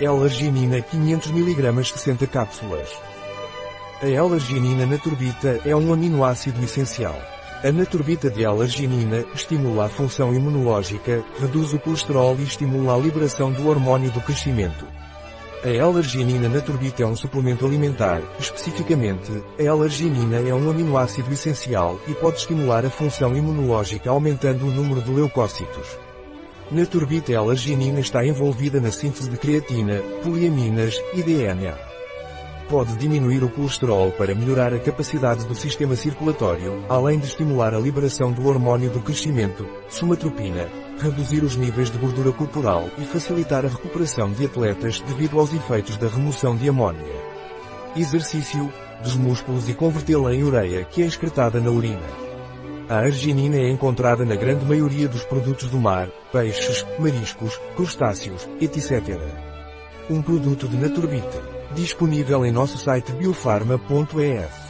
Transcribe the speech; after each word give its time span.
L-arginina 0.00 0.80
500 0.80 1.30
mg 1.30 1.84
60 1.84 2.26
cápsulas. 2.26 2.88
A 4.02 4.08
L-arginina 4.08 4.84
naturbita 4.84 5.60
é 5.64 5.74
um 5.76 5.92
aminoácido 5.92 6.62
essencial. 6.64 7.16
A 7.62 7.70
naturbita 7.70 8.28
de 8.28 8.42
L-arginina 8.44 9.24
estimula 9.32 9.86
a 9.86 9.88
função 9.88 10.34
imunológica, 10.34 11.22
reduz 11.40 11.72
o 11.72 11.78
colesterol 11.78 12.36
e 12.40 12.42
estimula 12.42 12.96
a 12.96 12.98
liberação 12.98 13.52
do 13.52 13.68
hormônio 13.68 14.10
do 14.10 14.20
crescimento. 14.20 14.84
A 15.62 15.68
L-arginina 15.68 16.48
naturbita 16.48 17.04
é 17.04 17.06
um 17.06 17.14
suplemento 17.14 17.64
alimentar, 17.64 18.20
especificamente, 18.40 19.30
a 19.56 19.62
L-arginina 19.62 20.40
é 20.40 20.52
um 20.52 20.68
aminoácido 20.68 21.32
essencial 21.32 22.00
e 22.08 22.14
pode 22.14 22.38
estimular 22.38 22.84
a 22.84 22.90
função 22.90 23.36
imunológica 23.36 24.10
aumentando 24.10 24.66
o 24.66 24.72
número 24.72 25.00
de 25.00 25.12
leucócitos. 25.12 26.03
Naturbita 26.70 27.32
L-arginina 27.32 28.00
está 28.00 28.24
envolvida 28.24 28.80
na 28.80 28.90
síntese 28.90 29.28
de 29.30 29.36
creatina, 29.36 30.00
poliaminas 30.22 31.00
e 31.14 31.22
DNA 31.22 31.94
pode 32.68 32.96
diminuir 32.96 33.44
o 33.44 33.48
colesterol 33.48 34.10
para 34.12 34.34
melhorar 34.34 34.72
a 34.72 34.78
capacidade 34.78 35.44
do 35.44 35.54
sistema 35.54 35.94
circulatório, 35.94 36.84
além 36.88 37.18
de 37.18 37.26
estimular 37.26 37.74
a 37.74 37.78
liberação 37.78 38.32
do 38.32 38.46
hormônio 38.46 38.90
do 38.90 39.00
crescimento, 39.00 39.66
somatropina, 39.88 40.68
reduzir 40.98 41.44
os 41.44 41.56
níveis 41.56 41.90
de 41.90 41.98
gordura 41.98 42.32
corporal 42.32 42.88
e 42.98 43.02
facilitar 43.02 43.64
a 43.64 43.68
recuperação 43.68 44.32
de 44.32 44.46
atletas 44.46 45.00
devido 45.00 45.38
aos 45.38 45.52
efeitos 45.52 45.96
da 45.96 46.08
remoção 46.08 46.56
de 46.56 46.68
amônia. 46.68 47.14
Exercício, 47.96 48.72
dos 49.02 49.14
músculos 49.14 49.68
e 49.68 49.74
convertê-la 49.74 50.34
em 50.34 50.42
ureia 50.42 50.84
que 50.84 51.02
é 51.02 51.06
excretada 51.06 51.60
na 51.60 51.70
urina. 51.70 52.23
A 52.88 52.96
arginina 52.96 53.56
é 53.56 53.70
encontrada 53.70 54.26
na 54.26 54.34
grande 54.34 54.64
maioria 54.66 55.08
dos 55.08 55.24
produtos 55.24 55.70
do 55.70 55.78
mar, 55.78 56.08
peixes, 56.30 56.84
mariscos, 56.98 57.58
crustáceos, 57.74 58.46
etc. 58.60 59.18
Um 60.10 60.20
produto 60.20 60.68
de 60.68 60.76
Naturbite. 60.76 61.40
Disponível 61.74 62.44
em 62.44 62.52
nosso 62.52 62.76
site 62.76 63.10
biofarma.es. 63.12 64.63